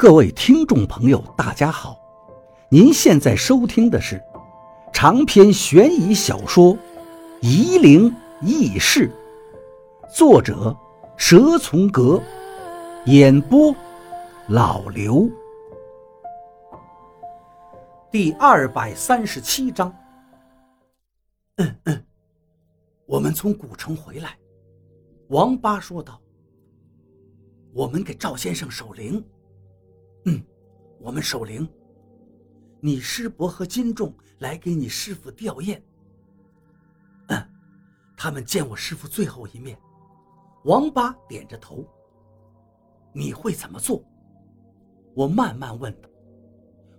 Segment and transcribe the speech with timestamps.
[0.00, 1.94] 各位听众朋友，大家好！
[2.70, 4.18] 您现在收听的是
[4.94, 6.74] 长篇悬疑小说
[7.42, 8.10] 《夷陵
[8.40, 9.12] 轶事》，
[10.16, 10.74] 作者
[11.18, 12.18] 蛇从阁，
[13.04, 13.76] 演播
[14.48, 15.28] 老刘。
[18.10, 19.94] 第二百三十七章。
[21.56, 22.04] 嗯嗯，
[23.04, 24.38] 我们从古城回来，
[25.28, 26.18] 王八说道
[27.74, 29.22] ：“我们给赵先生守灵。”
[30.24, 30.42] 嗯，
[30.98, 31.68] 我们守灵。
[32.80, 35.80] 你师伯和金仲来给你师傅吊唁。
[37.28, 37.48] 嗯，
[38.16, 39.78] 他们见我师傅最后一面。
[40.64, 41.86] 王八点着头。
[43.12, 44.04] 你会怎么做？
[45.14, 46.08] 我慢慢问道。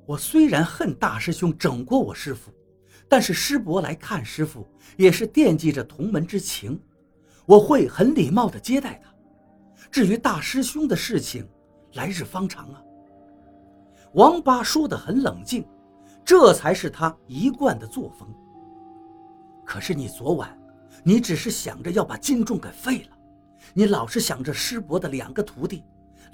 [0.06, 2.52] 我虽然恨大师兄整过我师傅，
[3.08, 6.78] 但是师伯来看师傅也是惦记着同门之情，
[7.46, 9.14] 我会很礼貌的接待他。
[9.90, 11.48] 至于大师兄的事情，
[11.94, 12.84] 来日方长啊。
[14.14, 15.66] 王八说得很冷静，
[16.26, 18.28] 这才是他一贯的作风。
[19.66, 20.58] 可是你昨晚，
[21.04, 23.18] 你只是想着要把金仲给废了，
[23.74, 25.84] 你老是想着师伯的两个徒弟，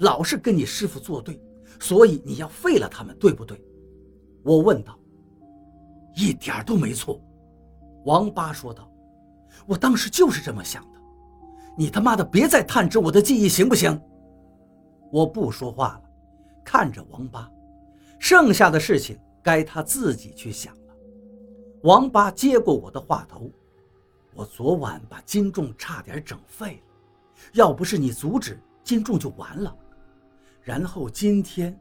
[0.00, 1.40] 老是跟你师傅作对，
[1.78, 3.62] 所以你要废了他们，对不对？
[4.42, 4.98] 我问道。
[6.14, 7.20] 一点都没错，
[8.04, 8.90] 王八说道。
[9.66, 10.98] 我当时就是这么想的。
[11.76, 14.00] 你他妈的别再探知我的记忆，行不行？
[15.12, 16.02] 我不说话了，
[16.64, 17.48] 看着王八。
[18.18, 20.94] 剩下的事情该他自己去想了。
[21.82, 23.50] 王八接过我的话头
[24.34, 26.94] ：“我昨晚把金仲差点整废了，
[27.52, 29.74] 要不是你阻止，金仲就完了。
[30.60, 31.78] 然后今天，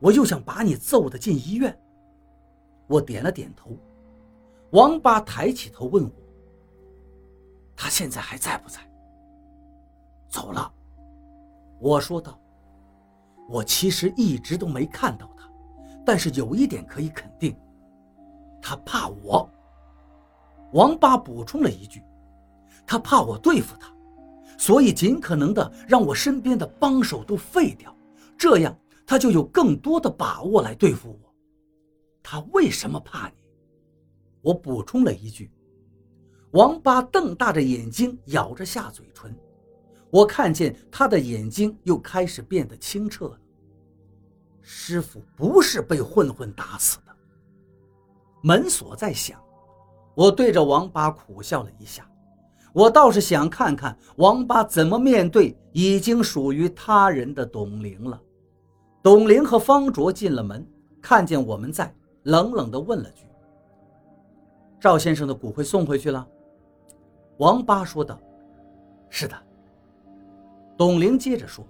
[0.00, 1.76] 我又想把你揍得进医院。”
[2.88, 3.76] 我点了点头。
[4.72, 6.12] 王八抬起头问我
[7.76, 8.80] ：“他现在还在不在
[10.28, 10.70] ？”“走了。”
[11.80, 12.38] 我说道。
[13.48, 15.30] “我其实一直都没看到。”
[16.08, 17.54] 但是有一点可以肯定，
[18.62, 19.46] 他怕我。
[20.72, 22.02] 王八补充了一句
[22.88, 23.94] ：“他怕我对付他，
[24.56, 27.94] 所以尽可能的让我身边的帮手都废掉，
[28.38, 28.74] 这样
[29.06, 31.34] 他就有更多的把握来对付我。”
[32.24, 33.34] 他为什么怕你？
[34.40, 35.52] 我补充了一句。
[36.52, 39.36] 王八瞪大着眼睛，咬着下嘴唇，
[40.08, 43.38] 我看见他的眼睛又开始变得清澈了。
[44.70, 47.12] 师傅不是被混混打死的。
[48.42, 49.42] 门锁在响，
[50.14, 52.06] 我对着王八苦笑了一下。
[52.74, 58.20] 我倒是想看看王八怎么面对已经属于他人的董玲了。
[59.02, 60.62] 董玲和方卓进了门，
[61.00, 61.90] 看见我们在，
[62.24, 63.24] 冷冷地问了句
[64.78, 66.28] ：“赵先生的骨灰送回去了？”
[67.40, 68.20] 王八说道
[69.08, 69.34] ：“是的。”
[70.76, 71.64] 董玲接着说：“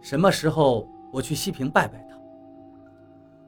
[0.00, 2.18] 什么时候？”我去西平拜拜他。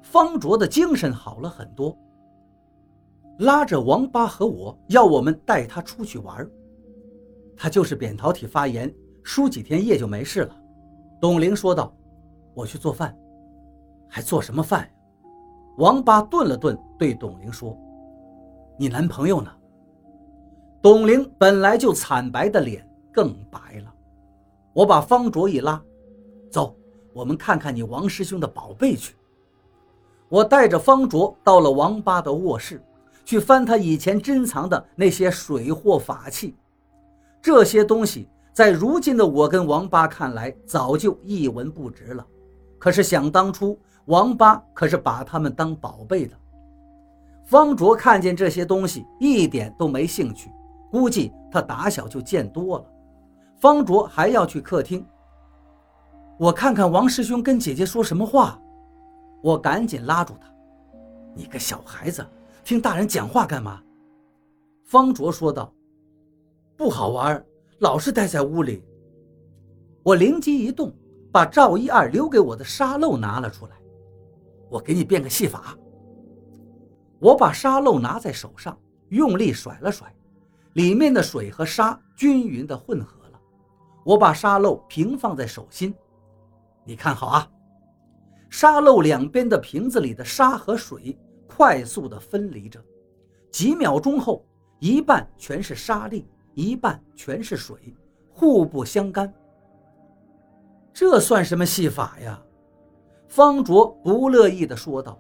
[0.01, 1.99] 方卓的精神好了很多，
[3.41, 6.49] 拉着王八和我要我们带他出去玩。
[7.57, 8.95] 他就是扁桃体发炎，
[9.25, 10.57] 输几天液就没事了。
[11.21, 11.93] 董玲说道
[12.55, 13.19] ：“我去做饭，
[14.09, 14.89] 还做什么饭？”
[15.77, 17.77] 王八顿了顿，对董玲说
[18.79, 19.51] ：“你男朋友呢？”
[20.81, 23.93] 董玲本来就惨白的脸更白了。
[24.73, 25.83] 我把方卓一拉，
[26.49, 26.77] 走。
[27.17, 29.15] 我们看看你王师兄的宝贝去。
[30.29, 32.79] 我带着方卓到了王八的卧室，
[33.25, 36.55] 去翻他以前珍藏的那些水货法器。
[37.41, 42.27] 这些东西在如今的我跟王八看来，早就一文不值了。
[42.79, 46.37] 可是想当初，王八可是把他们当宝贝的。
[47.47, 50.51] 方卓看见这些东西，一点都没兴趣，
[50.91, 52.85] 估计他打小就见多了。
[53.59, 55.03] 方卓还要去客厅。
[56.39, 58.61] 我看看王师兄跟姐姐说什么话，
[59.43, 60.47] 我赶紧拉住他
[61.35, 62.27] ：“你个小孩子，
[62.63, 63.83] 听大人讲话干嘛？”
[64.85, 65.73] 方卓说道
[66.77, 67.43] ：“不好玩，
[67.79, 68.85] 老是待在屋里。”
[70.05, 70.93] 我灵机一动，
[71.33, 73.73] 把赵一二留给我的沙漏拿了出来
[74.69, 75.75] ：“我给你变个戏法。”
[77.19, 78.79] 我把沙漏拿在手上，
[79.09, 80.15] 用力甩了甩，
[80.75, 83.41] 里面的水和沙均匀地混合了。
[84.05, 85.95] 我把沙漏平放在手心。
[86.87, 87.51] 你看好啊！
[88.49, 91.19] 沙漏两边的瓶子里的沙和水
[91.49, 92.81] 快速地分离着，
[93.51, 94.47] 几秒钟后，
[94.79, 96.25] 一半全是沙粒，
[96.55, 97.95] 一半全是水，
[98.31, 99.33] 互不相干。
[100.93, 102.41] 这算什么戏法呀？
[103.27, 105.19] 方卓不乐意地说道。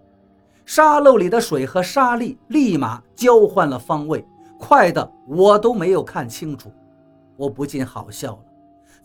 [0.64, 4.24] 沙漏里的水和沙粒立马交换了方位，
[4.58, 6.72] 快的我都没有看清楚。
[7.36, 8.44] 我不禁好笑了。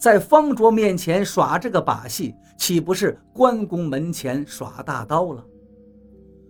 [0.01, 5.45] 在方卓面前耍这个把戏，岂不是关公门前耍大刀了？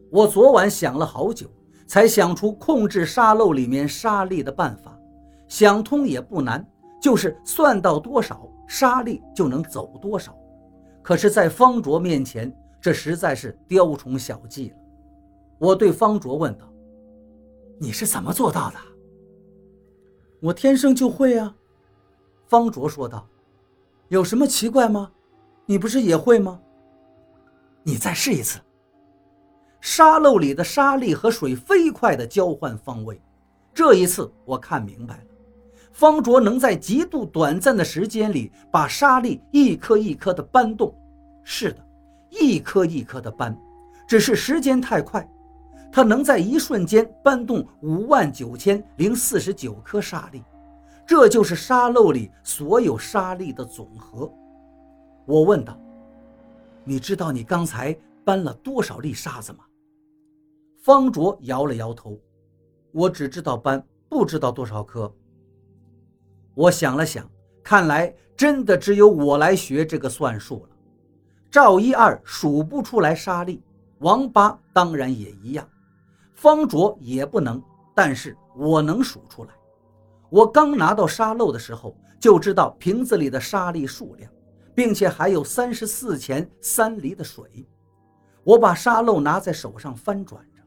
[0.10, 1.52] 我昨晚想了好久，
[1.86, 4.98] 才想出控制沙漏里面沙粒的办法。
[5.50, 6.66] 想通也不难，
[7.02, 10.34] 就是算到多少，沙粒就能走多少。
[11.02, 14.76] 可是，在方卓面前，这实在是雕虫小技了。
[15.60, 16.66] 我对方卓问道
[17.78, 18.78] ：“你是怎么做到的？”
[20.40, 21.54] 我天生就会啊。
[22.48, 23.28] 方卓说道
[24.12, 25.10] ：“有什么奇怪吗？
[25.66, 26.60] 你不是也会吗？
[27.82, 28.60] 你再试一次。”
[29.80, 33.22] 沙漏里的沙粒和水飞快地交换方位，
[33.74, 35.24] 这一次我看明白了，
[35.94, 40.94] 方卓能在极度短暂的时间里把沙粒一颗一颗地搬动。
[41.42, 41.78] 是的，
[42.30, 43.58] 一颗一颗地搬，
[44.06, 45.26] 只是时间太快，
[45.90, 50.44] 他能在一瞬间搬动五万九千零四十九颗沙粒，
[51.06, 54.32] 这就是沙漏里所有沙粒的总和。
[55.26, 55.80] 我问道
[56.84, 59.60] ：“你知道你刚才搬了多少粒沙子吗？”
[60.84, 62.18] 方卓摇了摇头，
[62.92, 65.14] 我只知道搬，不知道多少颗。
[66.56, 67.30] 我想了想，
[67.64, 70.76] 看来真的只有我来学这个算术了。
[71.52, 73.62] 赵一二数不出来沙粒，
[74.00, 75.68] 王八当然也一样，
[76.34, 77.62] 方卓也不能，
[77.94, 79.52] 但是我能数出来。
[80.32, 84.32] 我刚拿到沙漏的时候，就知道瓶子里的沙粒数量，
[84.74, 87.68] 并且还有三十四钱三厘的水。
[88.46, 90.62] 我把沙漏拿在手上翻转着。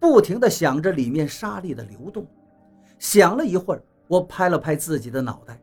[0.00, 2.26] 不停地想着里面沙粒的流动，
[2.98, 5.58] 想了一会儿，我拍了拍自己的脑袋，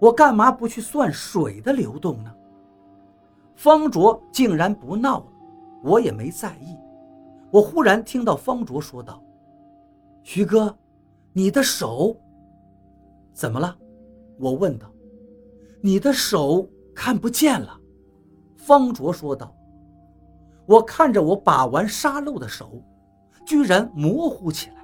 [0.00, 2.34] 我干嘛不去算水的流动呢？
[3.54, 5.26] 方卓竟然不闹了，
[5.84, 6.74] 我也没在意。
[7.50, 9.22] 我忽然听到方卓说道
[10.24, 10.74] ：“徐哥，
[11.32, 12.16] 你的手
[13.38, 13.78] 怎么了？”
[14.40, 14.92] 我问道。
[15.80, 17.80] “你的手看不见了。”
[18.58, 19.54] 方卓说道。
[20.66, 22.82] 我看着我把玩沙漏的手。
[23.46, 24.76] 居然模糊起来，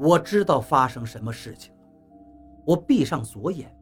[0.00, 1.78] 我知道发生什么事情了。
[2.64, 3.72] 我闭上左眼，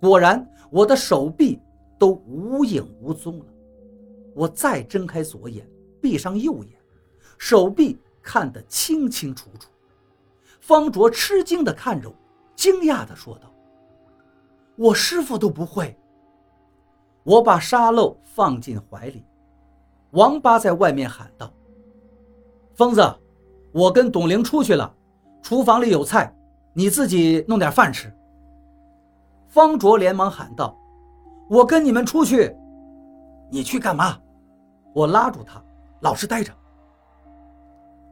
[0.00, 1.62] 果然我的手臂
[1.98, 3.44] 都无影无踪了。
[4.34, 5.64] 我再睁开左眼，
[6.02, 6.72] 闭上右眼，
[7.38, 9.70] 手臂看得清清楚楚。
[10.58, 12.14] 方卓吃惊地看着我，
[12.56, 13.48] 惊讶地说道
[14.76, 15.96] ：“我师傅都不会。”
[17.22, 19.24] 我把沙漏放进怀里，
[20.12, 21.52] 王八在外面喊道。
[22.74, 23.02] 疯子，
[23.72, 24.94] 我跟董玲出去了，
[25.42, 26.32] 厨房里有菜，
[26.72, 28.12] 你自己弄点饭吃。
[29.48, 30.76] 方卓连忙喊道
[31.50, 32.56] ：“我跟你们出去，
[33.50, 34.18] 你去干嘛？”
[34.94, 35.60] 我拉住他，
[36.00, 36.52] 老实待着。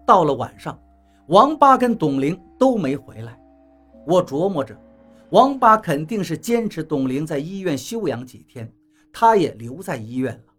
[0.04, 0.78] 到了晚上，
[1.28, 3.38] 王八跟董玲都没回来，
[4.06, 4.76] 我琢磨着，
[5.30, 8.70] 王八肯定是坚持董玲在医院休养几天，
[9.12, 10.54] 他也留在医院了。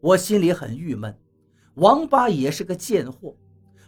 [0.00, 1.16] 我心里很郁闷。
[1.74, 3.34] 王八也是个贱货，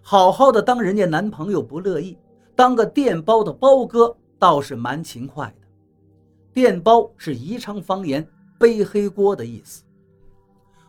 [0.02, 2.18] 好好的当人家男朋友不乐意，
[2.54, 5.66] 当个电包的包哥倒是蛮勤快的。
[6.52, 8.26] 电包是宜昌方言
[8.58, 9.84] 背黑锅的意思。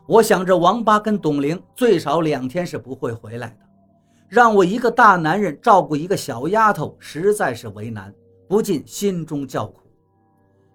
[0.08, 3.69] 我想着王八跟董玲最少两天是不会回来的，
[4.30, 8.14] 让我一个大男人照顾一个小丫头，实在是为难，
[8.48, 9.82] 不禁心中叫苦。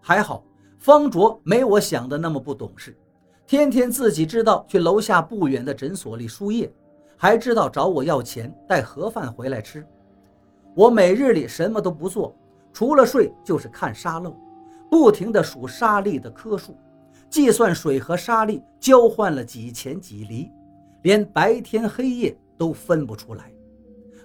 [0.00, 0.44] 还好
[0.76, 2.98] 方卓没我想的那么不懂事。
[3.46, 6.68] 天天自己知道去楼下不远的诊所里输液，
[7.16, 9.86] 还知道找我要钱带盒饭回来吃。
[10.74, 12.34] 我每日里什么都不做，
[12.72, 14.34] 除了睡就是看沙漏，
[14.90, 16.76] 不停地数沙粒的颗数，
[17.30, 20.50] 计算水和沙粒交换了几钱几厘，
[21.02, 23.52] 连白天黑夜都分不出来，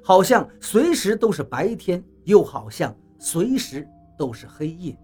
[0.04, 4.98] 好像随时都是白天，又好像随时都是黑夜。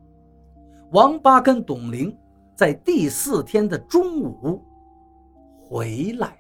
[0.92, 2.16] 王八跟董玲。
[2.58, 4.64] 在第四天的中午
[5.62, 6.38] 回来。